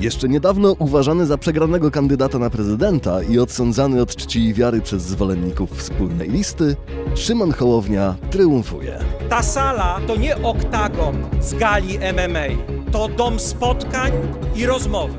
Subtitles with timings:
[0.00, 5.02] Jeszcze niedawno uważany za przegranego kandydata na prezydenta i odsądzany od czci i wiary przez
[5.02, 6.76] zwolenników wspólnej listy,
[7.14, 8.98] Szymon Hołownia triumfuje.
[9.28, 12.64] Ta sala to nie oktagon z gali MMA.
[12.92, 14.12] To dom spotkań
[14.56, 15.14] i rozmowy.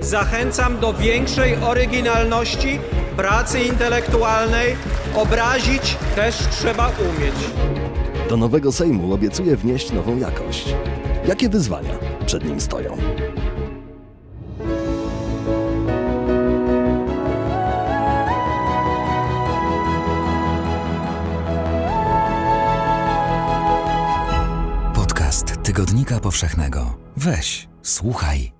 [0.00, 2.78] Zachęcam do większej oryginalności,
[3.16, 4.76] pracy intelektualnej.
[5.14, 7.34] Obrazić też trzeba umieć.
[8.28, 10.74] Do nowego Sejmu obiecuje wnieść nową jakość.
[11.28, 12.96] Jakie wyzwania przed nim stoją?
[25.74, 26.98] Tygodnika Powszechnego.
[27.16, 28.52] Weź, słuchaj.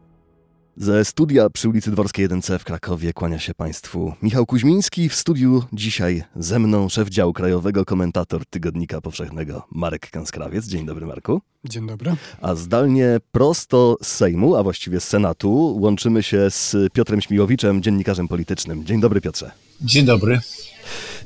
[0.76, 5.08] Ze studia przy ulicy Dworskiej 1C w Krakowie kłania się Państwu Michał Kuźmiński.
[5.08, 10.66] W studiu dzisiaj ze mną szef działu krajowego, komentator Tygodnika Powszechnego Marek Kanskrawiec.
[10.66, 11.40] Dzień dobry Marku.
[11.64, 12.16] Dzień dobry.
[12.40, 18.28] A zdalnie prosto z Sejmu, a właściwie z Senatu, łączymy się z Piotrem Śmiłowiczem, dziennikarzem
[18.28, 18.84] politycznym.
[18.84, 19.50] Dzień dobry Piotrze.
[19.80, 20.40] Dzień dobry.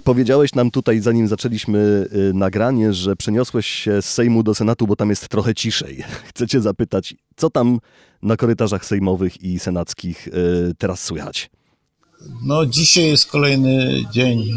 [0.04, 4.96] Powiedziałeś nam tutaj, zanim zaczęliśmy y, nagranie, że przeniosłeś się z Sejmu do Senatu, bo
[4.96, 6.04] tam jest trochę ciszej.
[6.28, 7.78] Chcę cię zapytać, co tam
[8.22, 10.32] na korytarzach sejmowych i senackich y,
[10.78, 11.50] teraz słychać?
[12.42, 14.50] No, dzisiaj jest kolejny dzień,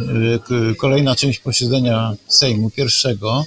[0.72, 3.44] y, kolejna część posiedzenia Sejmu, pierwszego.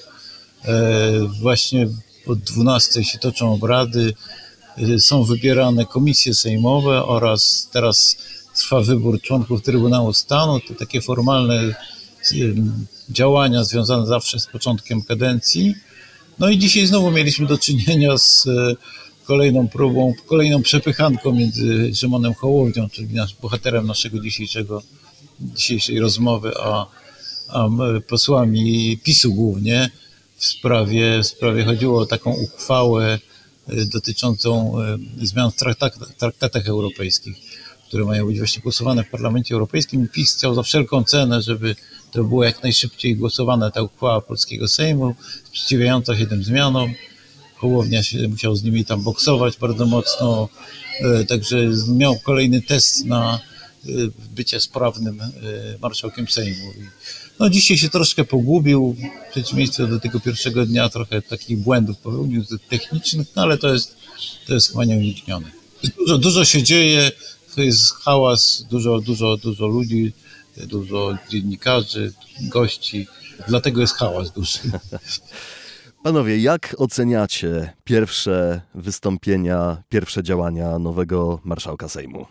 [0.65, 1.89] E, Właśnie
[2.27, 4.15] od 12 się toczą obrady,
[4.99, 8.17] są wybierane komisje sejmowe oraz teraz
[8.65, 10.61] trwa wybór członków Trybunału Stanu.
[10.61, 11.75] To takie formalne
[13.11, 15.75] działania związane zawsze z początkiem kadencji.
[16.39, 18.75] No i dzisiaj znowu mieliśmy do czynienia z e,
[19.25, 24.83] kolejną próbą, kolejną przepychanką między Szymonem Hołownią, czyli nasz, bohaterem naszego dzisiejszego,
[25.41, 26.87] dzisiejszej rozmowy, a,
[27.49, 27.69] a
[28.09, 29.91] posłami PiSu głównie
[30.37, 33.19] w sprawie, w sprawie chodziło o taką uchwałę
[33.69, 37.37] e, dotyczącą e, zmian w traktat, traktatach europejskich,
[37.95, 40.09] które mają być właśnie głosowane w Parlamencie Europejskim.
[40.09, 41.77] PiS chciał za wszelką cenę, żeby
[42.13, 45.15] to było jak najszybciej głosowane, ta uchwała polskiego Sejmu,
[45.45, 46.95] sprzeciwiająca się tym zmianom.
[47.57, 50.49] Hołownia się musiał z nimi tam boksować bardzo mocno,
[51.01, 53.89] e, także miał kolejny test na e,
[54.35, 55.33] bycie sprawnym e,
[55.83, 56.73] marszałkiem Sejmu.
[57.41, 58.97] No dzisiaj się troszkę pogubił,
[59.29, 63.97] w przeciwieństwie do tego pierwszego dnia trochę takich błędów popełnił technicznych, no ale to jest,
[64.47, 65.51] to jest chyba nieuniknione.
[65.97, 67.13] Dużo, dużo się dzieje,
[67.55, 70.13] to jest hałas, dużo, dużo, dużo ludzi,
[70.57, 73.07] dużo dziennikarzy, gości,
[73.49, 74.59] dlatego jest hałas duży.
[76.05, 82.27] Panowie, jak oceniacie pierwsze wystąpienia, pierwsze działania nowego marszałka Sejmu?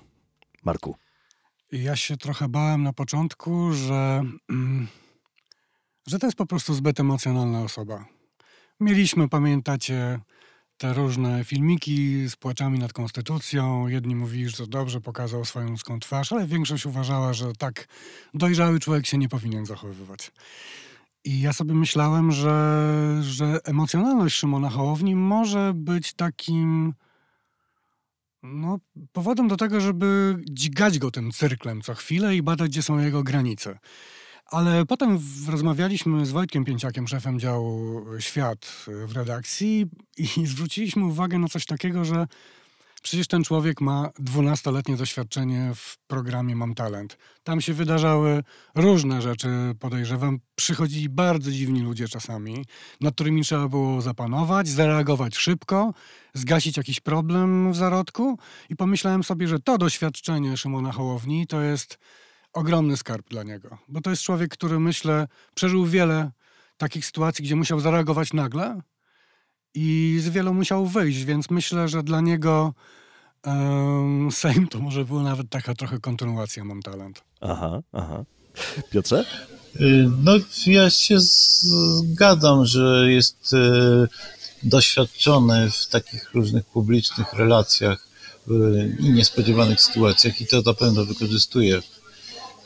[0.63, 0.95] Marku.
[1.71, 4.87] Ja się trochę bałem na początku, że, mm,
[6.07, 8.05] że to jest po prostu zbyt emocjonalna osoba.
[8.79, 10.19] Mieliśmy, pamiętacie,
[10.77, 13.87] te różne filmiki z płaczami nad konstytucją.
[13.87, 17.87] Jedni mówili, że to dobrze pokazał swoją ludzką twarz, ale większość uważała, że tak
[18.33, 20.31] dojrzały człowiek się nie powinien zachowywać.
[21.25, 26.93] I ja sobie myślałem, że, że emocjonalność Szymona Hołowni może być takim
[28.43, 28.79] no,
[29.11, 33.23] powodem do tego, żeby dźgać go tym cyrklem co chwilę i badać, gdzie są jego
[33.23, 33.79] granice.
[34.53, 35.19] Ale potem
[35.49, 39.85] rozmawialiśmy z Wojtkiem Pięciakiem, szefem działu Świat w redakcji
[40.17, 42.27] i zwróciliśmy uwagę na coś takiego, że
[43.01, 47.17] przecież ten człowiek ma 12-letnie doświadczenie w programie Mam Talent.
[47.43, 48.43] Tam się wydarzały
[48.75, 49.49] różne rzeczy,
[49.79, 50.39] podejrzewam.
[50.55, 52.65] Przychodzili bardzo dziwni ludzie czasami,
[53.01, 55.93] nad którymi trzeba było zapanować, zareagować szybko,
[56.33, 58.39] zgasić jakiś problem w zarodku.
[58.69, 61.97] I pomyślałem sobie, że to doświadczenie Szymona Hołowni to jest
[62.53, 63.77] ogromny skarb dla niego.
[63.87, 66.31] Bo to jest człowiek, który myślę, przeżył wiele
[66.77, 68.81] takich sytuacji, gdzie musiał zareagować nagle
[69.73, 72.73] i z wielu musiał wyjść, więc myślę, że dla niego
[73.43, 77.23] em, Sejm to może była nawet taka trochę kontynuacja Mam Talent.
[77.41, 78.23] Aha, aha.
[78.91, 79.25] Piotrze?
[79.81, 80.31] Y, No,
[80.65, 84.07] ja się zgadzam, że jest y,
[84.63, 88.07] doświadczony w takich różnych publicznych relacjach
[88.47, 91.81] y, i niespodziewanych sytuacjach i to na pewno wykorzystuje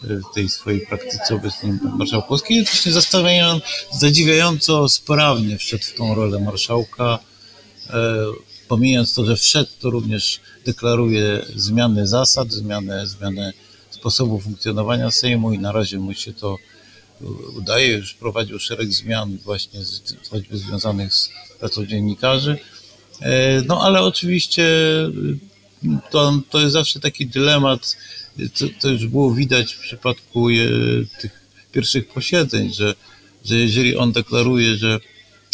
[0.03, 2.57] w tej swojej praktyce obecnie marszałkowskiej.
[2.57, 7.19] Jednocześnie zastawiając, zadziwiająco sprawnie wszedł w tą rolę marszałka.
[7.89, 8.15] E,
[8.67, 13.53] pomijając to, że wszedł, to również deklaruje zmiany zasad, zmianę, zmianę
[13.89, 16.57] sposobu funkcjonowania Sejmu i na razie mu się to
[17.57, 17.88] udaje.
[17.97, 21.29] Już prowadził szereg zmian właśnie z, choćby związanych z
[21.59, 22.57] pracą dziennikarzy.
[23.21, 24.63] E, No ale oczywiście
[25.03, 25.39] y,
[26.11, 27.97] to, to jest zawsze taki dylemat,
[28.60, 30.54] to, to już było widać w przypadku e,
[31.22, 31.31] tych
[31.72, 32.95] pierwszych posiedzeń, że,
[33.45, 35.00] że jeżeli on deklaruje, że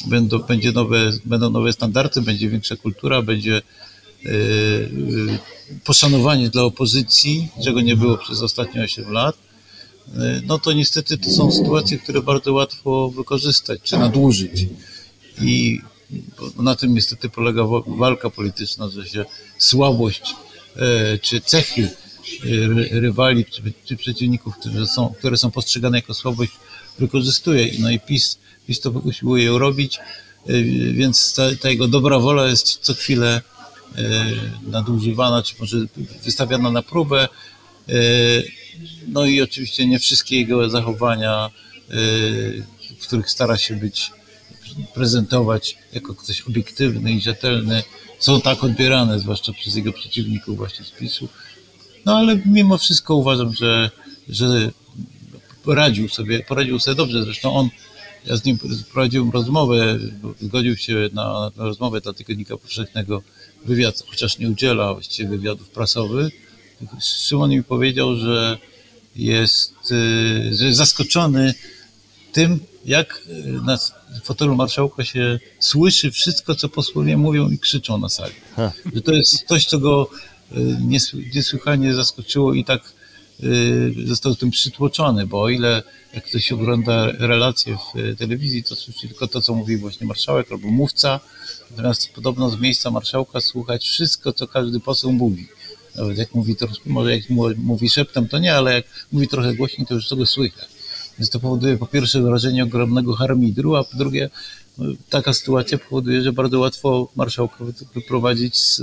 [0.06, 3.62] będą, będzie nowe, będą nowe standardy, będzie większa kultura, będzie,
[4.26, 5.40] y, y,
[5.84, 9.36] poszanowanie dla opozycji, czego nie było przez ostatnie 8 lat,
[10.46, 14.66] no to niestety to są sytuacje, które bardzo łatwo wykorzystać czy nadużyć.
[15.42, 15.82] I
[16.58, 19.26] na tym niestety polega wa- walka polityczna, że się
[19.58, 20.36] słabość
[20.76, 22.03] e, czy cechy e,
[22.92, 26.52] rywali czy, czy przeciwników, które są, które są postrzegane jako słabość,
[27.00, 27.72] wykorzystuje.
[27.80, 28.38] No i PiS,
[28.68, 30.64] PiS to usiłuje ją robić, e,
[30.94, 33.42] więc ta, ta jego dobra wola jest co chwilę
[33.98, 34.02] e,
[34.68, 35.78] nadużywana, czy może
[36.24, 37.28] wystawiana na próbę.
[39.08, 41.50] No i oczywiście nie wszystkie jego zachowania,
[43.00, 44.12] w których stara się być
[44.94, 47.84] prezentować jako ktoś obiektywny i rzetelny,
[48.20, 51.28] są tak odbierane, zwłaszcza przez jego przeciwników właśnie z PiSu.
[52.06, 53.92] No ale mimo wszystko uważam, że,
[54.30, 54.72] że
[55.64, 57.24] poradził sobie, poradził sobie dobrze.
[57.24, 57.70] Zresztą on,
[58.26, 58.58] ja z nim
[58.92, 60.00] prowadziłem rozmowę,
[60.42, 63.22] zgodził się na, na rozmowę dla Tygodnika Powszechnego,
[63.66, 66.34] wywiad, chociaż nie udziela właściwie wywiadów prasowych.
[67.00, 68.58] Szymon mi powiedział, że
[69.16, 71.54] jest, y, że jest zaskoczony
[72.32, 73.78] tym, jak y, na
[74.24, 78.34] fotelu marszałka się słyszy wszystko, co posłowie mówią i krzyczą na sali.
[78.96, 80.10] Że to jest coś, co go
[81.36, 82.82] niesłychanie zaskoczyło i tak
[83.44, 85.84] y, został tym przytłoczony, bo o ile
[86.14, 90.52] jak ktoś ogląda relacje w y, telewizji, to słyszy tylko to, co mówi właśnie marszałek
[90.52, 91.20] albo mówca,
[91.72, 95.48] natomiast podobno z miejsca marszałka słuchać wszystko, co każdy poseł mówi.
[95.96, 97.24] Nawet jak mówi to, może jak
[97.58, 100.68] mówi szeptem, to nie, ale jak mówi trochę głośniej, to już tego słychać.
[101.20, 104.30] Więc to powoduje po pierwsze wrażenie ogromnego harmidru, a po drugie
[104.78, 108.82] no, taka sytuacja powoduje, że bardzo łatwo marszałka wy- wyprowadzić z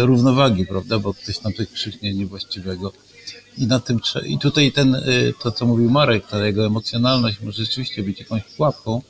[0.00, 2.92] równowagi, prawda, bo ktoś tam coś krzyknie niewłaściwego.
[3.58, 5.00] I na tym I tutaj ten, e,
[5.42, 9.02] to co mówił Marek, ta jego emocjonalność może rzeczywiście być jakąś pułapką,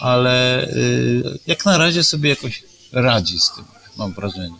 [0.00, 0.76] ale e,
[1.46, 3.64] jak na razie sobie jakoś radzi z tym,
[3.98, 4.56] mam wrażenie.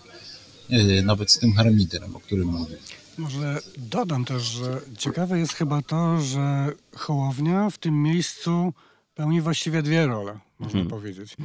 [0.70, 2.76] E, Nawet z tym harmidrem, o którym mówił.
[3.19, 8.73] Może dodam też, że ciekawe jest chyba to, że Hołownia w tym miejscu
[9.14, 11.37] pełni właściwie dwie role, można powiedzieć.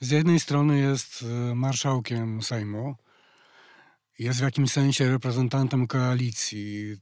[0.00, 1.24] Z jednej strony jest
[1.54, 2.96] marszałkiem Sejmu,
[4.20, 6.96] jest w jakimś sensie reprezentantem koalicji,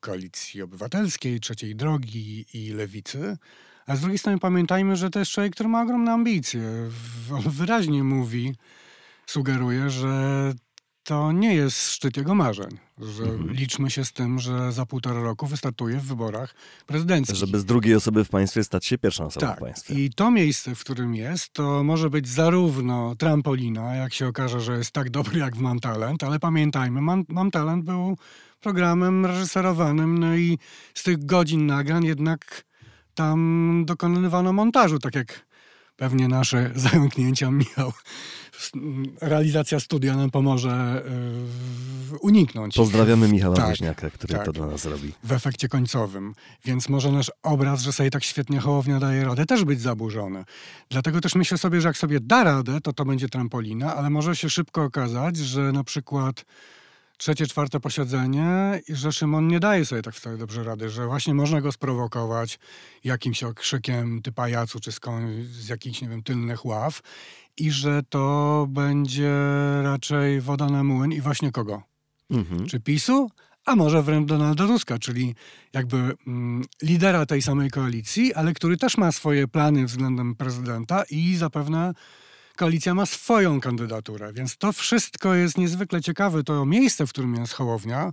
[0.00, 3.36] koalicji obywatelskiej, trzeciej drogi i lewicy,
[3.86, 6.62] a z drugiej strony pamiętajmy, że to jest człowiek, który ma ogromne ambicje.
[7.32, 8.54] On wyraźnie mówi,
[9.26, 10.52] sugeruje, że
[11.04, 15.46] to nie jest szczyt jego marzeń, że liczmy się z tym, że za półtora roku
[15.46, 16.54] wystartuje w wyborach
[16.86, 17.36] prezydenckich.
[17.36, 19.56] Żeby z drugiej osoby w państwie stać się pierwszą osobą Tak.
[19.56, 19.94] w państwie.
[19.94, 24.78] I to miejsce, w którym jest, to może być zarówno trampolina, jak się okaże, że
[24.78, 28.16] jest tak dobry jak w Mam Talent, ale pamiętajmy, Mam, Mam Talent był
[28.60, 30.58] programem reżyserowanym, no i
[30.94, 32.64] z tych godzin nagrań jednak
[33.14, 35.46] tam dokonywano montażu, tak jak
[35.96, 37.92] pewnie nasze zająknięcia Michał.
[39.20, 41.02] Realizacja studia nam pomoże
[42.12, 42.74] yy, uniknąć.
[42.74, 45.12] Pozdrawiamy Michała tak, Woźniaka, który tak to dla nas robi.
[45.24, 46.34] w efekcie końcowym.
[46.64, 50.44] Więc może nasz obraz, że sobie tak świetnie Hołownia daje radę, też być zaburzony.
[50.90, 54.36] Dlatego też myślę sobie, że jak sobie da radę, to to będzie trampolina, ale może
[54.36, 56.44] się szybko okazać, że na przykład
[57.16, 61.34] trzecie, czwarte posiedzenie i że Szymon nie daje sobie tak wcale dobrze rady, że właśnie
[61.34, 62.58] można go sprowokować
[63.04, 67.00] jakimś okrzykiem ty pajacu, czy skąd, z jakichś, nie wiem, tylnych ław
[67.60, 69.32] i że to będzie
[69.82, 71.82] raczej woda na młyn i właśnie kogo?
[72.30, 72.66] Mhm.
[72.66, 73.30] czy PiSu,
[73.66, 75.34] a może wręcz Donalda Tuska, czyli
[75.72, 81.36] jakby mm, lidera tej samej koalicji, ale który też ma swoje plany względem prezydenta i
[81.36, 81.92] zapewne
[82.56, 84.32] koalicja ma swoją kandydaturę.
[84.32, 86.44] Więc to wszystko jest niezwykle ciekawe.
[86.44, 88.12] To miejsce, w którym jest Hołownia,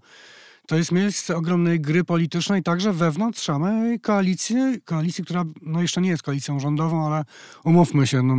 [0.68, 6.10] to jest miejsce ogromnej gry politycznej, także wewnątrz samej koalicji, koalicji, która no jeszcze nie
[6.10, 7.24] jest koalicją rządową, ale
[7.64, 8.36] umówmy się, no,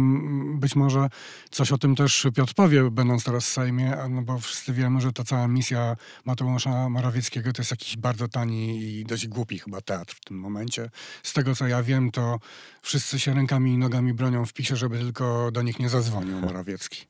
[0.59, 1.09] być może
[1.51, 5.13] coś o tym też Piotr powie, będąc teraz w Sejmie, no bo wszyscy wiemy, że
[5.13, 10.15] ta cała misja Mateusza Morawieckiego to jest jakiś bardzo tani i dość głupi chyba teatr
[10.15, 10.91] w tym momencie.
[11.23, 12.39] Z tego, co ja wiem, to
[12.83, 17.07] wszyscy się rękami i nogami bronią w PiSie, żeby tylko do nich nie zadzwonił Morawiecki.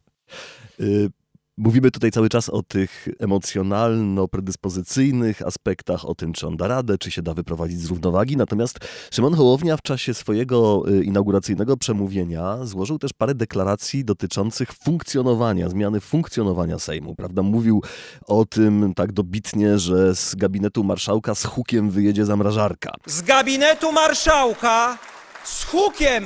[1.60, 7.10] Mówimy tutaj cały czas o tych emocjonalno-predyspozycyjnych aspektach, o tym, czy on da radę, czy
[7.10, 8.36] się da wyprowadzić z równowagi.
[8.36, 8.78] Natomiast
[9.10, 16.00] Szymon Hołownia w czasie swojego y, inauguracyjnego przemówienia złożył też parę deklaracji dotyczących funkcjonowania, zmiany
[16.00, 17.14] funkcjonowania Sejmu.
[17.14, 17.42] Prawda?
[17.42, 17.82] Mówił
[18.26, 22.92] o tym tak dobitnie, że z gabinetu marszałka z hukiem wyjedzie zamrażarka.
[23.06, 24.98] Z gabinetu marszałka
[25.44, 26.24] z hukiem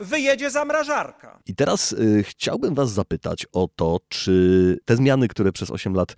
[0.00, 1.38] wyjedzie zamrażarka.
[1.46, 6.14] I teraz y, chciałbym Was zapytać o to, czy te zmiany, które przez 8 lat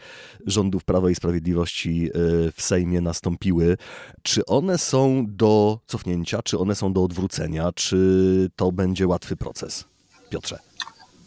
[0.46, 3.76] rządów Prawa i Sprawiedliwości y, w Sejmie nastąpiły,
[4.22, 9.84] czy one są do cofnięcia, czy one są do odwrócenia, czy to będzie łatwy proces?
[10.30, 10.58] Piotrze.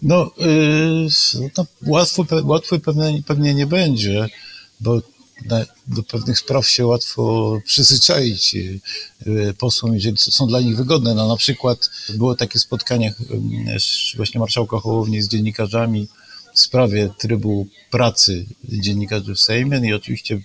[0.02, 1.08] No, yy,
[1.58, 4.28] no łatwo, pe- łatwo pewnie, pewnie nie będzie,
[4.80, 5.02] bo
[5.88, 8.80] do pewnych spraw się łatwo przyzwyczaić yy,
[9.26, 11.14] yy, posłom, jeżeli są dla nich wygodne.
[11.14, 13.14] No, na przykład było takie spotkanie
[13.80, 16.08] z- właśnie marszałka Hołowni z dziennikarzami
[16.54, 20.42] w sprawie trybu pracy dziennikarzy w Sejmie no i oczywiście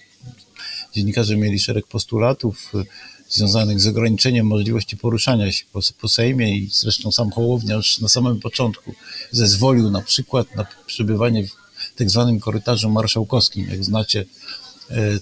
[0.94, 2.84] dziennikarze mieli szereg postulatów y,
[3.28, 8.08] związanych z ograniczeniem możliwości poruszania się po, po Sejmie i zresztą sam Hołownia już na
[8.08, 8.94] samym początku
[9.30, 13.70] zezwolił na przykład na przebywanie w tak zwanym korytarzu marszałkowskim.
[13.70, 14.24] Jak znacie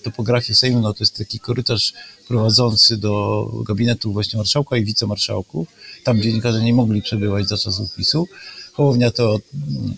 [0.02, 1.92] topografię Sejmu, no to jest taki korytarz
[2.28, 5.68] prowadzący do gabinetu właśnie marszałka i wicemarszałków.
[6.04, 8.28] Tam dziennikarze nie mogli przebywać za czasów PiSu.
[8.73, 9.94] Hołownia to mm,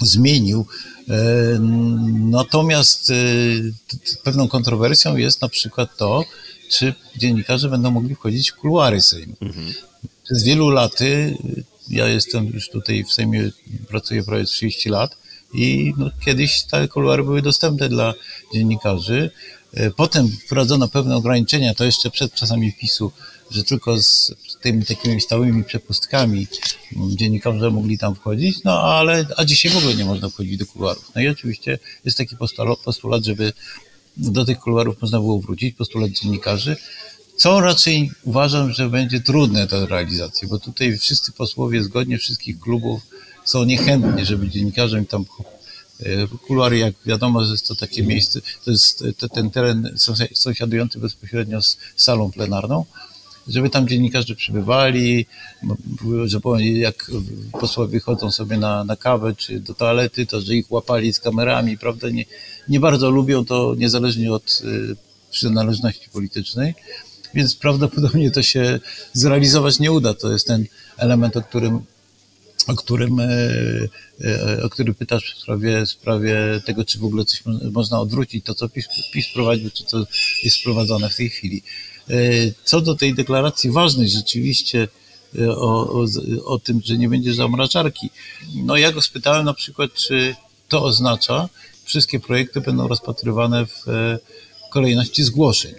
[0.00, 0.66] zmienił.
[1.08, 1.58] E,
[2.30, 3.14] Natomiast e,
[4.24, 6.24] pewną kontrowersją jest na przykład to,
[6.70, 9.36] czy dziennikarze będą mogli wchodzić w kuluary Sejmu.
[10.24, 11.36] Przez wielu laty,
[11.88, 13.50] ja jestem już tutaj w Sejmie,
[13.88, 15.21] pracuję prawie 30 lat
[15.54, 18.14] i no, kiedyś te kuluary były dostępne dla
[18.54, 19.30] dziennikarzy.
[19.74, 23.12] E, Potem wprowadzono pewne ograniczenia, to jeszcze przed czasami PiSu,
[23.50, 26.46] że tylko z tymi takimi stałymi przepustkami
[26.96, 30.66] mm, dziennikarze mogli tam wchodzić, no ale a dzisiaj w ogóle nie można wchodzić do
[30.66, 31.10] kuluarów.
[31.14, 32.36] No i oczywiście jest taki
[32.84, 33.52] postulat żeby
[34.16, 36.76] do tych kuluarów można było wrócić, postulat dziennikarzy,
[37.36, 43.02] co raczej uważam, że będzie trudne do realizacji, bo tutaj wszyscy posłowie zgodnie wszystkich klubów
[43.44, 45.24] są niechętni, żeby dziennikarzom tam
[46.00, 50.34] e, kuluary, jak wiadomo, że jest to takie miejsce, to jest te- ten teren sąsia-
[50.34, 52.84] sąsiadujący bezpośrednio z salą plenarną,
[53.48, 55.26] żeby tam dziennikarze przybywali,
[56.24, 56.40] że
[56.72, 57.10] jak
[57.60, 61.78] posłowie chodzą sobie na, na kawę czy do toalety, to że ich łapali z kamerami,
[61.78, 62.24] prawda, nie,
[62.68, 64.96] nie bardzo lubią to niezależnie od y,
[65.30, 66.74] przynależności politycznej,
[67.34, 68.80] więc prawdopodobnie to się
[69.12, 70.14] zrealizować nie uda.
[70.14, 71.84] To jest ten element, o którym
[72.66, 73.28] o którym, e,
[74.24, 78.00] e, o który pytasz w sprawie, w sprawie tego, czy w ogóle coś mo- można
[78.00, 80.06] odwrócić, to co PiS, PiS prowadził, czy co
[80.42, 81.62] jest wprowadzone w tej chwili.
[82.10, 82.14] E,
[82.64, 84.88] Co do tej deklaracji ważnej rzeczywiście
[85.48, 86.06] o, o,
[86.44, 88.10] o tym, że nie będzie zamrażarki,
[88.54, 90.34] no ja go spytałem na przykład, czy
[90.68, 91.48] to oznacza,
[91.84, 93.84] wszystkie projekty będą rozpatrywane w
[94.72, 95.74] kolejności zgłoszeń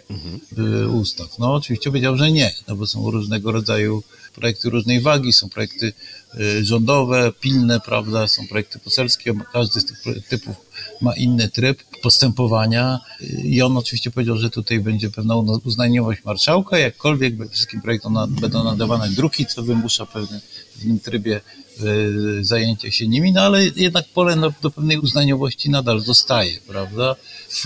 [0.58, 1.40] y, ustaw.
[1.40, 5.94] No oczywiście powiedział, że nie, no bo są różnego rodzaju projekty różnej wagi, są projekty
[6.40, 10.56] y, rządowe, pilne, prawda, są projekty poselskie, każdy z tych typów
[11.02, 16.24] ma inny tryb postępowania y, i on oczywiście powiedział, że tutaj będzie pewna uzna- uznaniowość
[16.26, 21.42] marszałka, jakkolwiek wszystkim projektom na, będą nadawane druki, co wymusza pewne, w pewnym trybie
[21.82, 27.16] y, zajęcie się nimi, no ale jednak pole na, do pewnej uznaniowości nadal zostaje, prawda,
[27.50, 27.66] w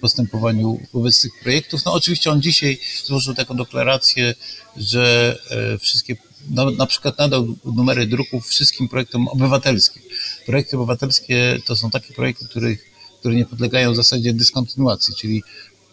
[0.00, 1.84] postępowaniu wobec tych projektów.
[1.84, 4.34] No oczywiście on dzisiaj złożył taką deklarację,
[4.76, 6.16] że e, wszystkie,
[6.50, 10.02] no, na przykład nadał numery druków wszystkim projektom obywatelskim.
[10.46, 12.84] Projekty obywatelskie to są takie projekty, których,
[13.20, 15.42] które nie podlegają zasadzie dyskontynuacji, czyli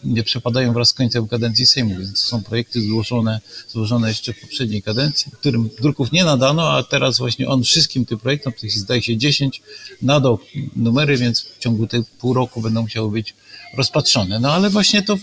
[0.04, 4.40] nie przepadają wraz z końcem kadencji Sejmu, więc to są projekty złożone, złożone jeszcze w
[4.40, 9.02] poprzedniej kadencji, którym druków nie nadano, a teraz właśnie on wszystkim tym projektom, tych zdaje
[9.02, 9.62] się 10,
[10.02, 10.38] nadał
[10.76, 13.34] numery, więc w ciągu tych pół roku będą musiały być
[13.76, 14.40] rozpatrzone.
[14.40, 15.16] No ale właśnie to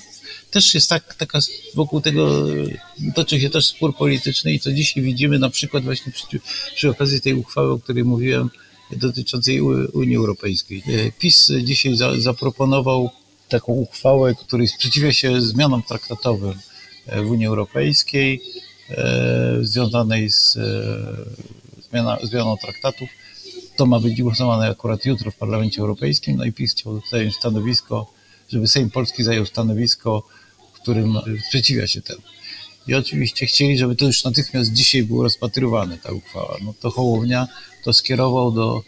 [0.51, 1.39] też jest tak, taka
[1.75, 2.45] wokół tego
[3.15, 6.39] toczy się też spór polityczny i co dzisiaj widzimy na przykład właśnie przy,
[6.75, 8.49] przy okazji tej uchwały, o której mówiłem,
[8.91, 9.61] dotyczącej
[9.93, 10.83] Unii Europejskiej.
[10.87, 13.09] E, PiS dzisiaj za, zaproponował
[13.53, 16.53] taką uchwałę, której sprzeciwia się zmianom traktatowym
[17.05, 18.41] e, w Unii Europejskiej,
[18.89, 23.09] e, związanej z e, zmiana, zmianą traktatów.
[23.77, 28.13] To ma być głosowane akurat jutro w Parlamencie Europejskim, no i PiS chciał zająć stanowisko,
[28.49, 30.23] żeby Sejm Polski zajął stanowisko,
[30.73, 31.17] którym
[31.47, 32.21] sprzeciwia się temu.
[32.87, 36.57] I oczywiście chcieli, żeby to już natychmiast dzisiaj było rozpatrywane, ta uchwała.
[36.63, 37.47] No to Hołownia
[37.83, 38.83] to skierował do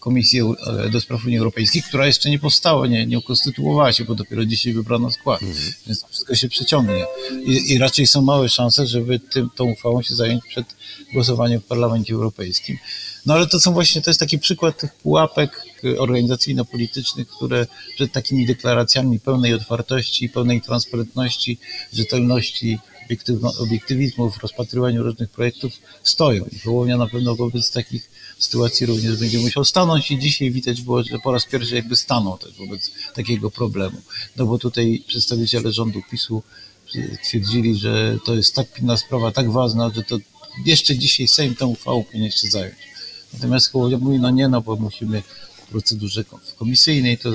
[0.00, 4.14] Komisji e, do Spraw Unii Europejskiej, która jeszcze nie powstała, nie, nie ukonstytuowała się, bo
[4.14, 5.40] dopiero dzisiaj wybrano skład,
[5.86, 7.04] więc to wszystko się przeciągnie.
[7.46, 10.66] I, I raczej są małe szanse, żeby tym, tą uchwałą się zająć przed
[11.12, 12.78] głosowaniem w Parlamencie Europejskim.
[13.26, 18.12] No ale to są właśnie, to jest taki przykład tych pułapek y, organizacyjno-politycznych, które przed
[18.12, 21.58] takimi deklaracjami pełnej otwartości, pełnej transparentności,
[21.92, 22.78] rzetelności,
[23.58, 26.44] obiektywizmu w rozpatrywaniu różnych projektów stoją.
[26.52, 31.02] I Hołownia na pewno wobec takich sytuacji również będzie musiał stanąć i dzisiaj widać było,
[31.02, 34.02] że po raz pierwszy jakby stanął też wobec takiego problemu.
[34.36, 36.42] No bo tutaj przedstawiciele rządu PiSu
[37.24, 40.18] twierdzili, że to jest tak pilna sprawa, tak ważna, że to
[40.64, 42.78] jeszcze dzisiaj Sejm tę uchwałą powinien się zająć.
[43.32, 45.22] Natomiast Hołownia mówi, no nie, no bo musimy
[45.66, 47.30] w procedurze kom- komisyjnej to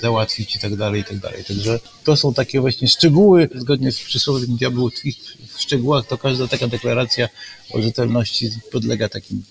[0.00, 1.44] załatwić i tak dalej, i tak dalej.
[1.44, 5.16] Także to są takie właśnie szczegóły, zgodnie z przysłowiem diabeł tkwi
[5.54, 7.28] w szczegółach, to każda taka deklaracja
[7.72, 9.42] o rzetelności podlega takim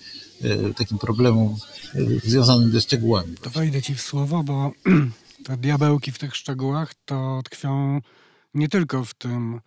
[0.76, 1.56] takim problemom
[1.94, 2.00] e,
[2.30, 3.34] związanym ze szczegółami.
[3.42, 4.72] To wejdę ci w słowo, bo
[5.44, 8.00] te diabełki w tych szczegółach to tkwią
[8.54, 9.60] nie tylko w tym,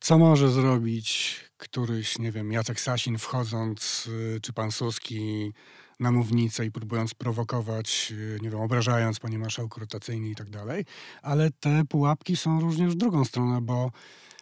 [0.00, 5.52] co może zrobić któryś, nie wiem, Jacek Sasin wchodząc, y, czy pan Suski
[6.00, 10.84] na mównicę i próbując prowokować, y, nie wiem, obrażając panie marszałku rotacyjny i tak dalej,
[11.22, 13.90] ale te pułapki są również w drugą stronę, bo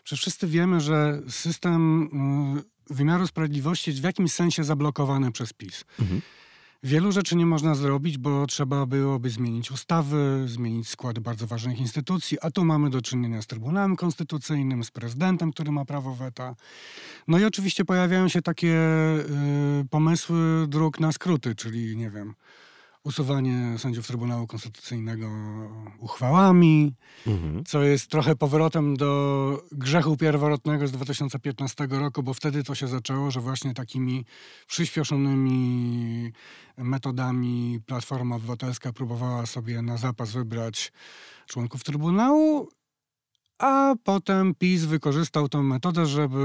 [0.04, 2.02] przecież wszyscy wiemy, że system
[2.58, 5.84] y, wymiaru sprawiedliwości jest w jakimś sensie zablokowany przez PiS.
[6.82, 12.38] Wielu rzeczy nie można zrobić, bo trzeba byłoby zmienić ustawy, zmienić skład bardzo ważnych instytucji,
[12.40, 16.54] a tu mamy do czynienia z Trybunałem Konstytucyjnym, z prezydentem, który ma prawo weta.
[17.28, 18.76] No i oczywiście pojawiają się takie
[19.80, 22.34] y, pomysły dróg na skróty, czyli nie wiem,
[23.04, 25.26] usuwanie sędziów Trybunału Konstytucyjnego
[25.98, 26.94] uchwałami,
[27.66, 33.30] co jest trochę powrotem do grzechu pierworodnego z 2015 roku, bo wtedy to się zaczęło,
[33.30, 34.24] że właśnie takimi
[34.66, 36.32] przyspieszonymi
[36.76, 40.92] metodami Platforma Obywatelska próbowała sobie na zapas wybrać
[41.46, 42.68] członków Trybunału,
[43.60, 46.40] a potem PiS wykorzystał tę metodę, żeby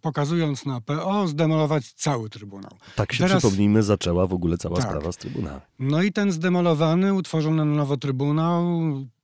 [0.00, 2.70] pokazując na PO zdemolować cały Trybunał.
[2.96, 4.84] Tak się Teraz- przypomnijmy, zaczęła w ogóle cała Tak.
[4.86, 5.60] sprawa z Trybunałem.
[5.78, 8.64] No i ten zdemolowany, utworzony na nowo Trybunał,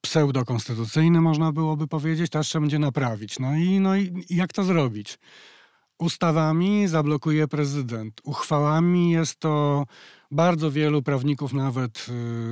[0.01, 3.39] pseudokonstytucyjny można byłoby powiedzieć, teraz trzeba będzie naprawić.
[3.39, 5.19] No i, no i jak to zrobić?
[5.99, 8.21] Ustawami zablokuje prezydent.
[8.25, 9.85] Uchwałami jest to
[10.31, 12.07] bardzo wielu prawników, nawet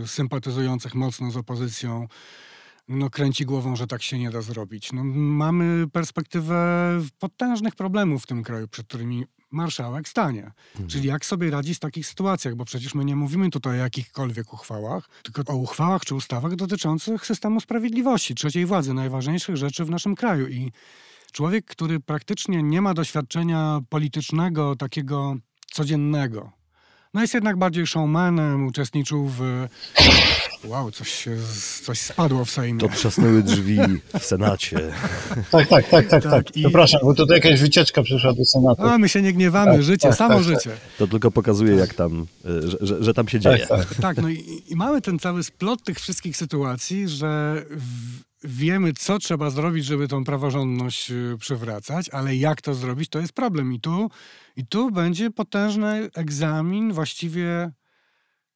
[0.05, 2.09] y, sympatyzujących mocno z opozycją,
[2.89, 4.93] no, kręci głową, że tak się nie da zrobić.
[4.93, 10.53] No, mamy perspektywę potężnych problemów w tym kraju, przed którymi marszałek stanie.
[10.89, 14.55] Czyli jak sobie radzi w takich sytuacjach, bo przecież my nie mówimy tutaj o jakichkolwiek
[14.55, 20.15] uchwałach, tylko o uchwałach czy ustawach dotyczących systemu sprawiedliwości, trzeciej władzy, najważniejszych rzeczy w naszym
[20.15, 20.49] kraju.
[20.49, 20.73] I
[21.33, 25.37] człowiek, który praktycznie nie ma doświadczenia politycznego, takiego
[25.73, 26.53] codziennego,
[27.15, 29.67] no jest jednak bardziej showmanem, uczestniczył w...
[30.65, 31.37] Wow, coś, się,
[31.85, 32.81] coś spadło w Sejmie.
[32.81, 33.79] To trzasnęły drzwi
[34.21, 34.79] w Senacie.
[35.51, 36.57] Tak, tak, tak, tak, Tak, tak.
[36.57, 38.83] i- Przepraszam, bo tutaj jakaś wycieczka przyszła do Senatu.
[38.83, 40.71] A, my się nie gniewamy, Tak, życie, tak, samo tak, życie.
[40.99, 43.67] To tylko pokazuje, jak tam, y, że, że, że tam się dzieje.
[43.67, 43.95] Tak, tak.
[44.01, 49.19] Tak, no i, i mamy ten cały splot tych wszystkich sytuacji, że w, wiemy, co
[49.19, 53.73] trzeba zrobić, żeby tą praworządność y, przywracać, ale jak to zrobić, to jest problem.
[53.73, 54.11] I tu,
[54.57, 57.73] i tu będzie potężny egzamin, właściwie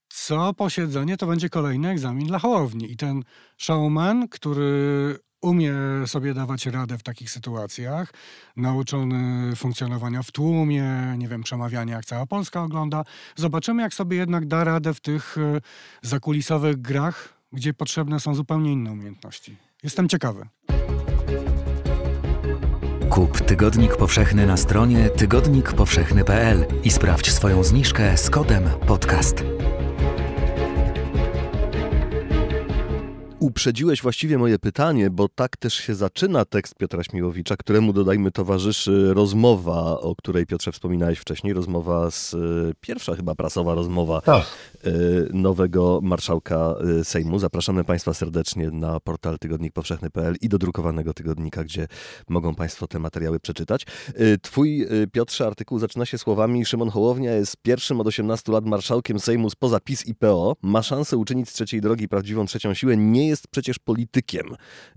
[0.09, 2.93] co posiedzenie to będzie kolejny egzamin dla Hołowni.
[2.93, 3.25] I ten
[3.57, 5.75] showman, który umie
[6.07, 8.13] sobie dawać radę w takich sytuacjach,
[8.57, 13.05] nauczony funkcjonowania w tłumie, nie wiem, przemawiania jak cała Polska ogląda.
[13.37, 15.61] Zobaczymy, jak sobie jednak da radę w tych e,
[16.03, 19.68] zakulisowych grach, gdzie potrzebne są zupełnie inne umiejętności.
[19.83, 20.47] Jestem ciekawy.
[23.11, 29.45] Kup Tygodnik Powszechny na stronie tygodnikpowszechny.pl i sprawdź swoją zniżkę z kodem podcast.
[33.41, 39.15] Uprzedziłeś właściwie moje pytanie, bo tak też się zaczyna tekst Piotra Śmiłowicza, któremu dodajmy towarzyszy
[39.15, 44.47] rozmowa, o której Piotrze wspominałeś wcześniej, rozmowa z, y, pierwsza chyba prasowa rozmowa Tak.
[44.87, 47.39] y, nowego marszałka y, Sejmu.
[47.39, 51.87] Zapraszamy Państwa serdecznie na portal tygodnikpowszechny.pl i do drukowanego tygodnika, gdzie
[52.29, 53.87] mogą Państwo te materiały przeczytać.
[54.43, 59.51] Twój, Piotrze, artykuł zaczyna się słowami Szymon Hołownia jest pierwszym od 18 lat marszałkiem Sejmu
[59.51, 60.57] spoza PiS i PO.
[60.63, 62.97] Ma szansę uczynić z trzeciej drogi prawdziwą trzecią siłę.
[62.97, 64.47] Nie jest przecież politykiem.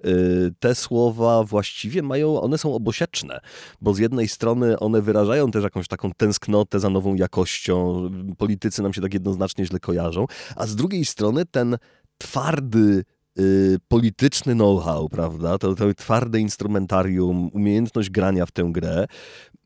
[0.06, 3.40] Y, Te słowa właściwie mają, one są obosieczne,
[3.82, 8.10] bo z jednej strony one wyrażają też jakąś taką tęsknotę za nową jakością.
[8.38, 11.78] Politycy nam się tak jednoznacznie źle kojarzą, a z drugiej strony ten
[12.18, 13.04] twardy
[13.40, 15.58] y, polityczny know-how, prawda?
[15.58, 19.06] To, to twarde instrumentarium, umiejętność grania w tę grę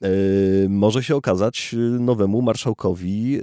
[0.06, 3.40] y, może się okazać y, nowemu marszałkowi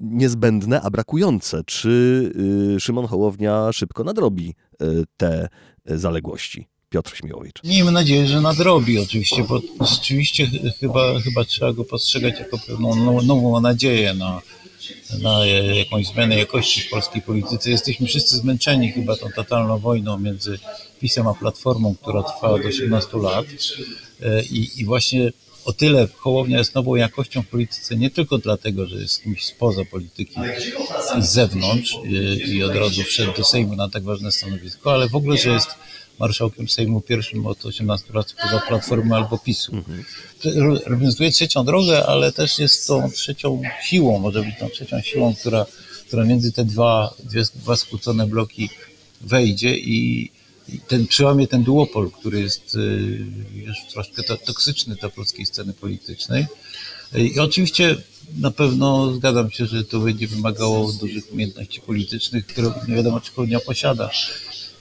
[0.00, 1.62] niezbędne, a brakujące.
[1.66, 2.32] Czy
[2.80, 4.54] Szymon Hołownia szybko nadrobi
[5.16, 5.48] te
[5.86, 6.66] zaległości?
[6.88, 7.62] Piotr Śmiłowicz.
[7.64, 12.90] Miejmy nadzieję, że nadrobi oczywiście, bo rzeczywiście ch- chyba, chyba trzeba go postrzegać jako pewną
[12.94, 14.40] now- nową nadzieję na,
[15.18, 17.70] na jakąś zmianę jakości w polskiej polityce.
[17.70, 20.58] Jesteśmy wszyscy zmęczeni chyba tą totalną wojną między
[21.00, 23.46] PiSem a Platformą, która trwała do 18 lat
[24.22, 25.32] E, i, i właśnie
[25.64, 29.84] o tyle Hołownia jest nową jakością w polityce nie tylko dlatego, że jest kimś spoza
[29.84, 30.40] polityki
[31.20, 35.14] z zewnątrz e, i od razu wszedł do Sejmu na tak ważne stanowisko, ale w
[35.14, 35.70] ogóle, że jest
[36.20, 39.72] marszałkiem Sejmu pierwszym od 18 lat spoza Platformy albo PiSu.
[40.44, 45.34] Re- Reprezentuje trzecią drogę, ale też jest tą trzecią siłą, może być tą trzecią siłą,
[45.34, 45.66] która,
[46.06, 48.68] która między te dwa, dwie, dwa skłócone bloki
[49.20, 50.30] wejdzie i,
[50.88, 52.78] ten przyłamie ten duopol, który jest y,
[53.54, 56.46] już troszkę to, toksyczny dla polskiej sceny politycznej.
[57.14, 57.96] I oczywiście
[58.38, 63.32] na pewno zgadzam się, że to będzie wymagało dużych umiejętności politycznych, które nie wiadomo czy
[63.32, 64.10] Hołownia posiada.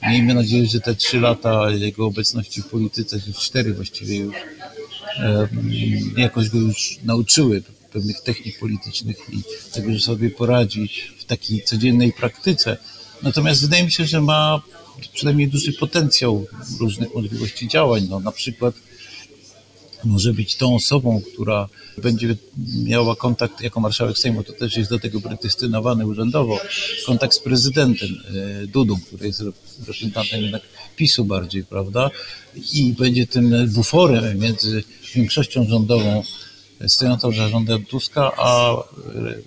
[0.08, 4.36] Miejmy nadzieję, że te trzy lata jego obecności w polityce, cztery właściwie już,
[6.18, 9.42] jakoś go już nauczyły pewnych technik politycznych i
[9.74, 12.78] tego, że sobie poradzi w takiej codziennej praktyce.
[13.24, 14.62] Natomiast wydaje mi się, że ma
[15.14, 16.46] przynajmniej duży potencjał
[16.80, 18.08] różnych możliwości działań.
[18.10, 18.76] No, na przykład
[20.04, 22.36] może być tą osobą, która będzie
[22.84, 26.60] miała kontakt jako marszałek Sejmu, to też jest do tego predestynowany urzędowo,
[27.06, 28.10] kontakt z prezydentem
[28.64, 29.44] e, Dudą, który jest
[29.80, 30.62] reprezentantem jednak
[30.96, 32.10] PiSu bardziej, prawda?
[32.74, 34.84] I będzie tym buforem między
[35.16, 36.24] większością rządową
[36.88, 38.76] stojącą za rządem Tuska, a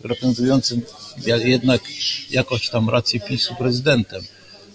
[0.05, 0.83] reprezentującym
[1.45, 1.83] jednak
[2.31, 4.23] jakoś tam rację PiSu prezydentem.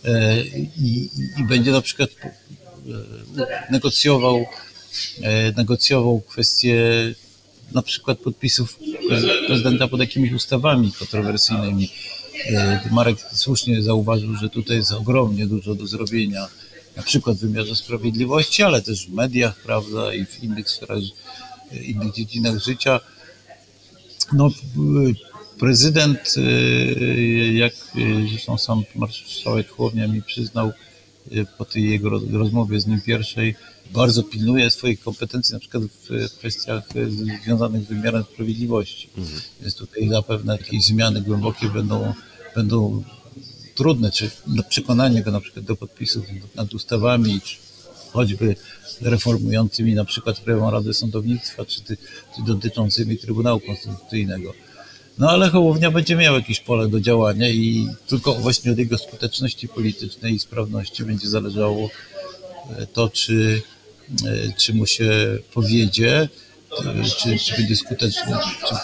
[0.05, 0.41] E,
[0.79, 4.66] I, i będzie na przykład e, negocjował E,
[5.55, 6.83] negocjował kwestie
[7.71, 8.79] na przykład podpisów
[9.47, 11.89] prezydenta pod jakimiś ustawami kontrowersyjnymi.
[12.45, 16.47] E, Marek słusznie zauważył, że tutaj jest ogromnie dużo do zrobienia,
[16.95, 20.99] na przykład w wymiarze sprawiedliwości, ale też w mediach, prawda, i w innych sferach,
[21.71, 22.99] innych dziedzinach życia.
[24.33, 24.49] No,
[25.59, 27.73] prezydent, e, jak
[28.29, 30.71] zresztą sam marszałek Chłownia mi przyznał
[31.57, 33.55] po tej jego rozmowie z nim pierwszej,
[33.93, 36.83] bardzo pilnuje swoich kompetencji, na przykład w kwestiach
[37.43, 39.09] związanych z wymiarem sprawiedliwości.
[39.17, 39.41] Mhm.
[39.61, 42.13] Więc tutaj zapewne jakieś zmiany głębokie będą,
[42.55, 43.03] będą
[43.75, 44.31] trudne, czy
[44.69, 47.57] przekonanie go na przykład do podpisów nad ustawami, czy
[48.11, 48.55] choćby
[49.01, 51.97] reformującymi na przykład Krajową Radę Sądownictwa, czy, czy
[52.45, 54.53] dotyczącymi Trybunału Konstytucyjnego.
[55.17, 59.67] No ale Hołownia będzie miał jakieś pole do działania i tylko właśnie od jego skuteczności
[59.67, 61.89] politycznej i sprawności będzie zależało
[62.77, 63.61] e, to, czy
[64.25, 66.29] E, czy mu się powiedzie,
[66.85, 68.37] e, czy, czy będzie skuteczny,
[68.69, 68.75] czy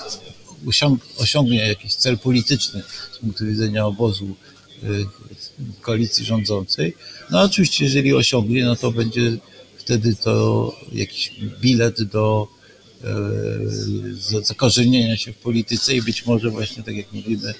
[0.67, 4.35] osiąg, osiągnie jakiś cel polityczny z punktu widzenia obozu
[5.81, 6.95] koalicji rządzącej.
[7.31, 9.37] No oczywiście, jeżeli osiągnie, no to będzie
[9.77, 12.47] wtedy to jakiś bilet do
[14.43, 17.53] zakorzenienia się w polityce i być może właśnie, tak jak mówimy,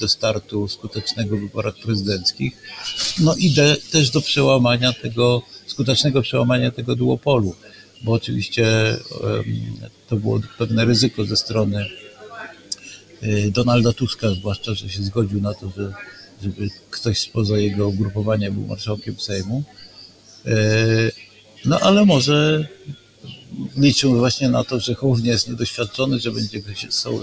[0.00, 2.52] do startu skutecznego w wyborach prezydenckich.
[3.20, 7.54] No i de, też do przełamania tego skutecznego przełamania tego duopolu,
[8.02, 8.66] bo oczywiście
[10.08, 11.86] to było pewne ryzyko ze strony
[13.22, 15.92] y, Donalda Tuska, zwłaszcza, że się zgodził na to, że,
[16.42, 19.62] żeby ktoś spoza jego ugrupowania był marszałkiem Sejmu.
[20.46, 20.56] E,
[21.64, 22.68] no ale może
[23.76, 26.62] liczył właśnie na to, że Hołownia jest niedoświadczony, że będzie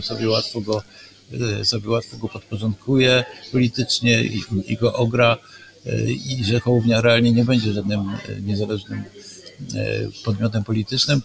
[0.01, 0.83] sobie łatwo go,
[1.61, 5.37] y, sobie łatwo go podporządkuje politycznie i, i go ogra
[6.29, 11.21] i że Hołownia realnie nie będzie żadnym e, niezależnym e, podmiotem politycznym.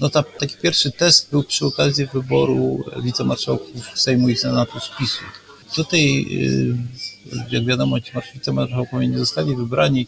[0.00, 5.24] No ta, taki pierwszy test był przy okazji wyboru wicemarszałków Sejmu i Senatu z PiSu.
[5.74, 6.26] Tutaj,
[7.32, 10.06] e, jak wiadomo, ci wicemarszałkowie nie zostali wybrani.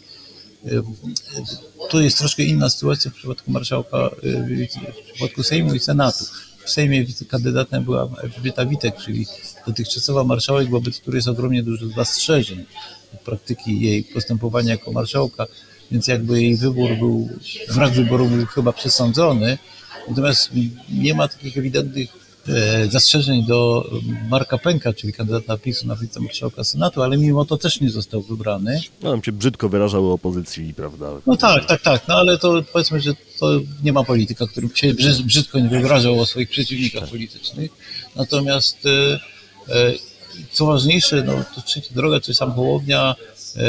[1.91, 4.11] Tu jest troszkę inna sytuacja w przypadku marszałka,
[5.09, 6.25] w przypadku Sejmu i Senatu.
[6.65, 9.27] W Sejmie kandydatem była Elżbieta Witek, czyli
[9.67, 12.65] dotychczasowa marszałek, wobec której jest ogromnie dużo zastrzeżeń
[13.25, 15.47] praktyki jej postępowania jako marszałka,
[15.91, 17.29] więc jakby jej wybór był,
[17.75, 19.59] brak wyboru był chyba przesądzony,
[20.09, 20.51] natomiast
[20.89, 22.20] nie ma takich ewidentnych
[22.91, 23.91] zastrzeżeń do
[24.29, 28.81] Marka Pęka, czyli kandydata PiSu na wicemarszałka Senatu, ale mimo to też nie został wybrany.
[29.03, 31.07] No, on się brzydko wyrażał o opozycji, prawda?
[31.27, 34.95] No tak, tak, tak, no ale to powiedzmy, że to nie ma polityka, który się
[35.25, 37.71] brzydko nie wyrażał o swoich przeciwnikach politycznych.
[38.17, 39.21] Natomiast e,
[39.75, 39.93] e,
[40.53, 43.15] co ważniejsze, no, to trzecia droga, czy sam Hołownia,
[43.57, 43.61] e,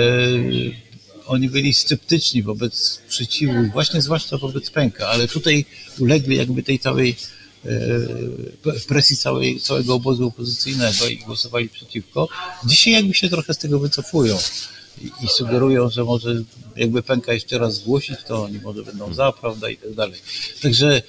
[1.27, 5.65] oni byli sceptyczni wobec sprzeciwu, właśnie zwłaszcza wobec Pęka, ale tutaj
[5.99, 7.15] ulegli jakby tej całej
[7.65, 12.27] e, presji całej, całego obozu opozycyjnego i głosowali przeciwko.
[12.65, 14.37] Dzisiaj jakby się trochę z tego wycofują
[15.01, 16.43] i, i sugerują, że może
[16.75, 20.19] jakby Pęka jeszcze raz zgłosić, to oni może będą za, prawda, i tak dalej.
[20.61, 21.01] Także e,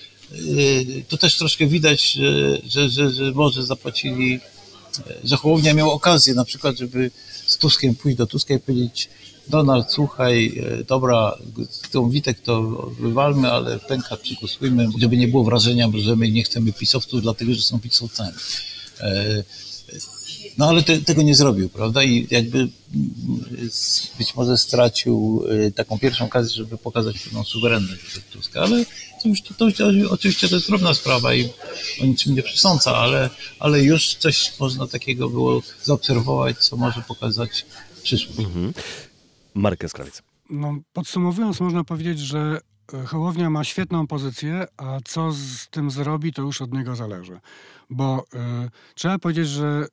[1.09, 4.41] to też troszkę widać, że, że, że, że może zapłacili
[5.25, 7.11] że Hołownia miał okazję na przykład, żeby
[7.47, 9.09] z Tuskiem pójść do Tuska i powiedzieć
[9.49, 11.39] Donald, słuchaj, e, dobra,
[11.91, 12.63] tą Witek to
[13.01, 17.63] wywalmy, ale pęka przygłosujmy, żeby nie było wrażenia, że my nie chcemy pisowców, dlatego że
[17.63, 18.33] są pisowcami.
[19.01, 19.45] E,
[20.59, 22.03] no ale te, tego nie zrobił, prawda?
[22.03, 22.69] I jakby
[24.19, 28.03] być może stracił e, taką pierwszą okazję, żeby pokazać pewną suwerenność
[28.33, 28.85] Tuska, ale
[29.23, 29.67] to już to, to,
[30.11, 31.49] oczywiście to jest drobna sprawa i
[32.01, 37.65] o niczym nie przesądza, ale, ale już coś można takiego było zaobserwować, co może pokazać
[38.03, 38.39] przyszłość.
[38.39, 38.73] Mhm.
[39.55, 40.23] Markę Skrawiec.
[40.51, 42.61] No, podsumowując, można powiedzieć, że
[42.95, 47.41] e, Hołownia ma świetną pozycję, a co z tym zrobi, to już od niego zależy.
[47.91, 48.25] Bo
[48.67, 49.87] y, trzeba powiedzieć, że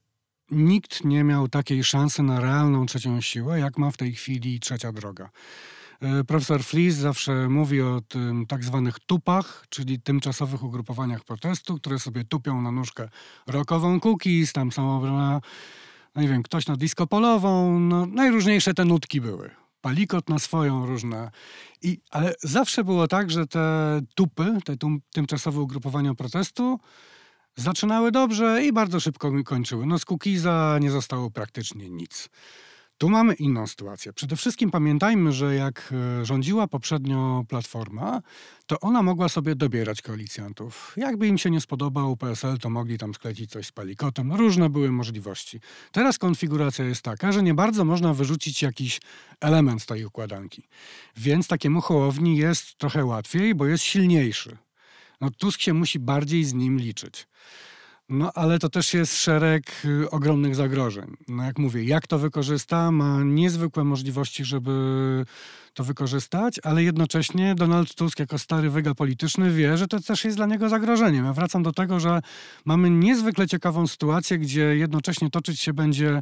[0.52, 4.91] nikt nie miał takiej szansy na realną trzecią siłę, jak ma w tej chwili trzecia
[4.91, 5.30] droga.
[6.22, 12.00] Y, Profesor Flis zawsze mówi o tym tak zwanych tupach, czyli tymczasowych ugrupowaniach protestu, które
[12.00, 13.10] sobie tupią na nóżkę
[13.48, 15.41] rokową cookies, tam są na,
[16.19, 19.49] no nie wiem, ktoś na disco polową, no najróżniejsze te nutki były.
[19.82, 21.32] Palikot na swoją różne.
[21.82, 23.62] I, ale zawsze było tak, że te
[24.15, 26.79] tupy, te tum, tymczasowe ugrupowania protestu
[27.55, 29.86] zaczynały dobrze i bardzo szybko kończyły.
[29.86, 32.29] No z Kukiza nie zostało praktycznie nic.
[32.99, 34.13] Tu mamy inną sytuację.
[34.13, 38.21] Przede wszystkim pamiętajmy, że jak e, rządziła poprzednio Platforma,
[38.65, 40.93] to ona mogła sobie dobierać koalicjantów.
[40.97, 44.27] Jakby im się nie spodobał PSL, to mogli tam sklecić coś z palikotem.
[44.27, 45.59] No, różne były możliwości.
[45.91, 49.01] Teraz konfiguracja jest taka, że nie bardzo można wyrzucić jakiś
[49.41, 50.63] element z tej układanki.
[51.17, 54.57] Więc takiemu Hołowni jest trochę łatwiej, bo jest silniejszy.
[55.21, 57.27] No, Tusk się musi bardziej z nim liczyć.
[58.10, 61.17] No, ale to też jest szereg y, ogromnych zagrożeń.
[61.28, 64.72] No, jak mówię, jak to wykorzysta, ma niezwykłe możliwości, żeby
[65.74, 70.38] to wykorzystać, ale jednocześnie Donald Tusk jako stary wyga polityczny wie, że to też jest
[70.38, 71.26] dla niego zagrożeniem.
[71.26, 72.22] Ja wracam do tego, że
[72.65, 76.22] mamy niezwykle ciekawą sytuację, gdzie jednocześnie toczyć się będzie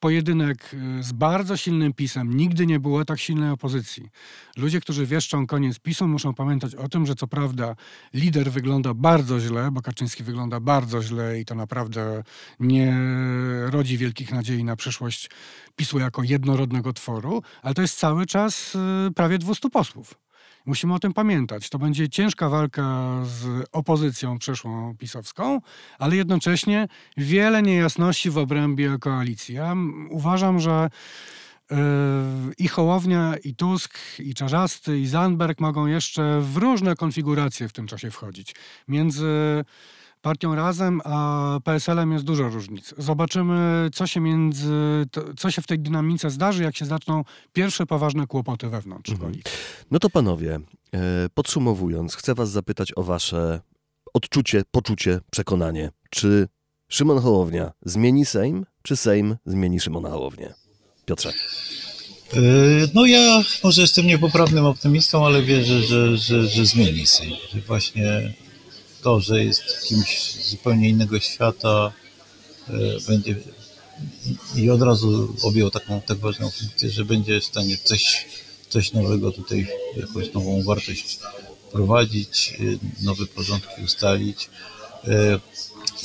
[0.00, 2.36] pojedynek y, z bardzo silnym pisem.
[2.36, 4.08] Nigdy nie było tak silnej opozycji.
[4.56, 7.76] Ludzie, którzy wieszczą koniec PiSu, muszą pamiętać o tym, że co prawda
[8.14, 12.22] lider wygląda bardzo źle, bo Kaczyński wygląda bardzo źle i to naprawdę
[12.60, 12.96] nie
[13.66, 15.30] rodzi wielkich nadziei na przyszłość
[15.76, 20.29] PiSu jako jednorodnego tworu, ale to jest cały czas y, prawie 200 posłów.
[20.66, 21.70] Musimy o tym pamiętać.
[21.70, 25.60] To będzie ciężka walka z opozycją przeszłą pisowską,
[25.98, 29.54] ale jednocześnie wiele niejasności w obrębie koalicji.
[29.54, 29.76] Ja
[30.10, 30.90] uważam, że
[31.70, 31.76] yy,
[32.58, 37.86] i Hołownia, i Tusk, i Czarzasty, i Zandberg mogą jeszcze w różne konfiguracje w tym
[37.86, 38.54] czasie wchodzić.
[38.88, 39.64] Między
[40.22, 42.94] partią Razem a PSL-em jest dużo różnic.
[42.98, 44.72] Zobaczymy, co się między,
[45.36, 49.32] co się w tej dynamice zdarzy, jak się zaczną pierwsze poważne kłopoty wewnątrz Mhm.
[49.90, 50.60] No to panowie,
[50.94, 53.60] e, podsumowując, chcę was zapytać o wasze
[54.14, 55.90] odczucie, poczucie, przekonanie.
[56.10, 56.48] Czy
[56.88, 60.54] Szymon Hołownia zmieni Sejm, czy Sejm zmieni Szymona Hołownię?
[61.04, 61.32] Piotrze.
[62.32, 67.36] Yy, No ja może jestem niepoprawnym optymistą, ale wierzę, że, że, że zmieni Sejm.
[67.54, 68.34] Że właśnie
[69.02, 71.92] to, że jest kimś zupełnie innego świata,
[72.68, 72.72] e,
[73.08, 73.36] będzie
[74.56, 78.26] i- od razu objął taką tak ważną funkcję, że będzie w stanie coś,
[78.68, 81.18] coś nowego tutaj, jakąś nową wartość
[81.68, 82.54] wprowadzić,
[83.00, 84.50] e, nowe porządki ustalić
[85.04, 85.40] e,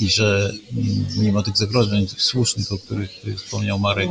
[0.00, 4.10] i że mm, mimo tych zagrożeń tych słusznych, o których wspomniał Marek,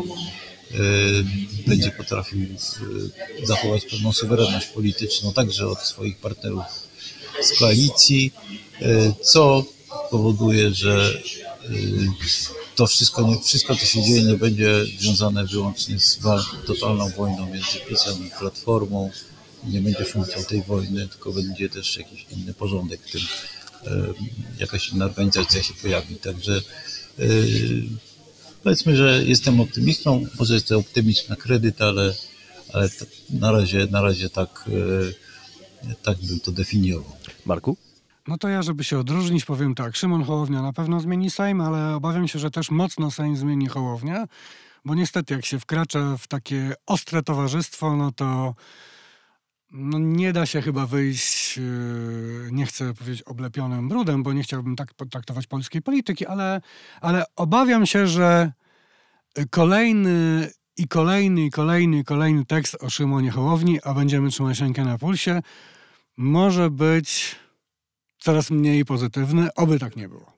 [1.68, 2.40] będzie potrafił
[3.44, 6.64] zachować pewną suwerenność polityczną także od swoich partnerów
[7.42, 8.32] z koalicji,
[9.22, 9.66] co
[10.12, 11.22] powoduje, że
[11.64, 11.70] e,
[12.76, 16.20] to wszystko, wszystko, co się dzieje, nie będzie związane wyłącznie z
[16.68, 19.12] totalną wojną między PiSem i Platformą.
[19.64, 23.22] Nie będzie funkcją tej wojny, tylko będzie też jakiś inny porządek, w tym
[23.88, 24.14] e,
[24.60, 26.16] jakaś inna organizacja się pojawi.
[26.16, 26.62] Także
[27.20, 27.24] e,
[28.64, 30.84] powiedzmy, że jestem optymistą, może jest to
[31.30, 32.16] na kredyt, ale,
[32.74, 32.90] ale
[33.30, 34.70] na, razie, na razie tak,
[35.90, 37.12] e, tak bym to definiował.
[37.46, 37.78] Marku?
[38.28, 39.96] No to ja, żeby się odróżnić, powiem tak.
[39.96, 44.26] Szymon Hołownia na pewno zmieni Sejm, ale obawiam się, że też mocno Sejm zmieni Hołownię,
[44.86, 48.56] bo niestety jak się wkracza w takie ostre towarzystwo, no to
[49.72, 54.76] no nie da się chyba wyjść, yy, nie chcę powiedzieć oblepionym brudem, bo nie chciałbym
[54.76, 56.62] tak potraktować polskiej polityki, ale,
[57.02, 58.52] ale obawiam się, że
[59.50, 64.86] kolejny i kolejny, i kolejny, i kolejny tekst o Szymonie Hołowni, a będziemy trzymać rękę
[64.86, 65.42] na pulsie,
[66.18, 67.36] może być
[68.26, 70.34] coraz mniej pozytywny, oby tak nie było.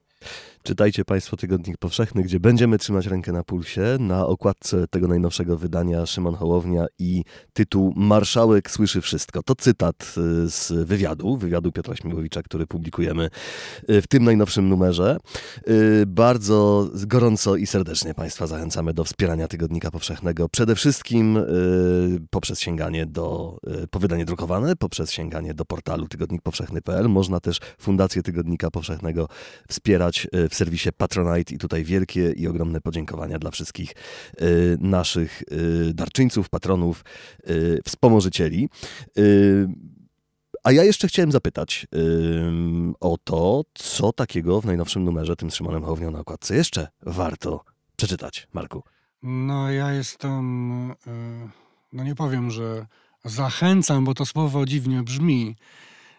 [0.62, 3.96] Czytajcie Państwo Tygodnik Powszechny, gdzie będziemy trzymać rękę na pulsie.
[4.00, 9.42] Na okładce tego najnowszego wydania Szymon Hołownia i tytuł Marszałek słyszy wszystko.
[9.42, 13.30] To cytat y, z wywiadu, wywiadu Piotra Śmiłowicza, który publikujemy
[13.90, 15.16] y, w tym najnowszym numerze.
[15.68, 20.48] Y, Bardzo gorąco i serdecznie Państwa zachęcamy do wspierania Tygodnika Powszechnego.
[20.48, 21.38] Przede wszystkim
[22.30, 23.58] poprzez sięganie do,
[23.90, 27.08] po wydanie drukowane, poprzez sięganie do portalu tygodnikpowszechny.pl.
[27.08, 29.28] Można też Fundację Tygodnika Powszechnego
[29.68, 33.90] wspierać w serwisie Patronite i tutaj wielkie i ogromne podziękowania dla wszystkich
[34.42, 37.04] y, naszych y, darczyńców, patronów,
[37.50, 38.68] y, wspomożycieli.
[40.64, 41.86] A ja jeszcze chciałem zapytać
[43.00, 47.64] o to, co takiego w najnowszym numerze tym Szymonem Hołownią na okładce jeszcze warto
[47.96, 48.82] przeczytać, Marku.
[49.22, 50.94] No ja jestem,
[51.92, 52.86] no nie powiem, że
[53.24, 55.56] zachęcam, bo to słowo dziwnie brzmi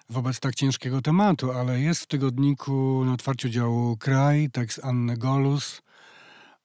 [0.10, 5.82] wobec tak ciężkiego tematu, ale jest w tygodniku na otwarciu działu Kraj, tekst Anny Golus,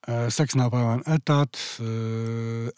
[0.07, 1.83] e, Seks na pełen etat, e,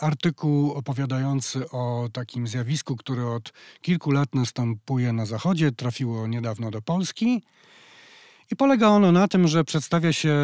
[0.03, 6.81] artykuł opowiadający o takim zjawisku, które od kilku lat następuje na Zachodzie, trafiło niedawno do
[6.81, 7.43] Polski.
[8.51, 10.35] I polega ono na tym, że przedstawia się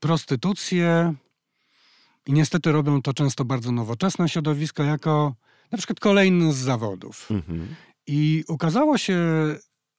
[0.00, 1.14] prostytucję
[2.26, 5.34] i niestety robią to często bardzo nowoczesne środowiska jako
[5.72, 7.30] na przykład kolejny z zawodów.
[7.30, 7.74] Mhm.
[8.08, 9.18] I ukazało się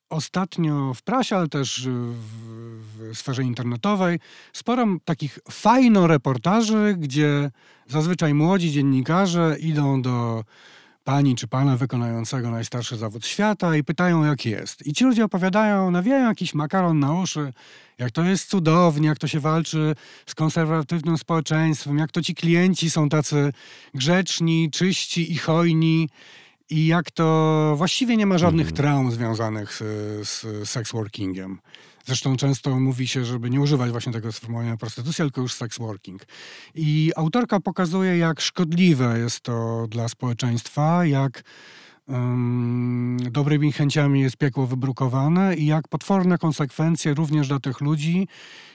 [0.10, 4.20] ostatnio w prasie, ale też w, w sferze internetowej
[4.54, 7.52] sporo takich fajno reportaży, gdzie
[7.88, 10.44] zazwyczaj młodzi dziennikarze idą do
[11.04, 14.88] pani czy pana wykonującego najstarszy zawód świata i pytają, jak jest.
[14.88, 17.54] I ci ludzie opowiadają, nawijają jakiś makaron na uszy,
[17.98, 19.96] jak to jest cudownie, jak to się walczy
[20.26, 23.54] z konserwatywnym społeczeństwem, jak to ci klienci są tacy
[23.94, 26.10] grzeczni, czyści i hojni.
[26.70, 29.80] I jak to właściwie nie ma żadnych traum związanych z,
[30.30, 31.60] z sex workingiem.
[32.06, 36.26] Zresztą często mówi się, żeby nie używać właśnie tego sformułowania prostytucja, tylko już sex working.
[36.76, 41.44] I autorka pokazuje, jak szkodliwe jest to dla społeczeństwa, jak
[42.08, 48.28] um, dobrymi chęciami jest piekło wybrukowane i jak potworne konsekwencje również dla tych ludzi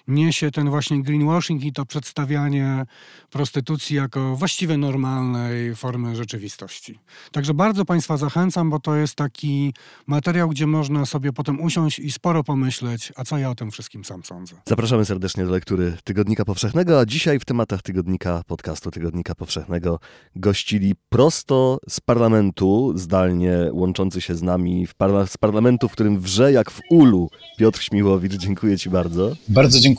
[0.09, 2.85] niesie ten właśnie greenwashing i to przedstawianie
[3.31, 6.99] prostytucji jako właściwie normalnej formy rzeczywistości.
[7.33, 9.75] Także bardzo Państwa zachęcam, bo to jest taki
[10.07, 14.05] materiał, gdzie można sobie potem usiąść i sporo pomyśleć, a co ja o tym wszystkim
[14.05, 14.55] sam sądzę.
[14.69, 20.01] Zapraszamy serdecznie do lektury Tygodnika Powszechnego, a dzisiaj w tematach Tygodnika, podcastu Tygodnika Powszechnego
[20.37, 26.21] gościli prosto z parlamentu, zdalnie łączący się z nami w parla- z parlamentu, w którym
[26.21, 28.33] wrze jak w ulu Piotr Śmiłowicz.
[28.33, 29.37] Dziękuję Ci bardzo.
[29.49, 29.94] Bardzo dziękuję.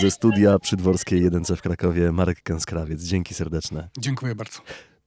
[0.00, 3.02] Ze studia przydworskiej 1C w Krakowie Marek Kęskrawiec.
[3.02, 3.88] Dzięki serdeczne.
[3.98, 4.58] Dziękuję bardzo.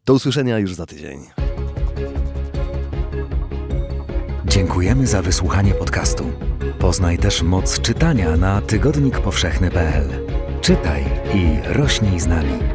[0.05, 1.19] Do usłyszenia już za tydzień.
[4.45, 6.31] Dziękujemy za wysłuchanie podcastu.
[6.79, 10.09] Poznaj też moc czytania na tygodnikpowszechny.pl.
[10.61, 12.74] Czytaj i rośnij z nami.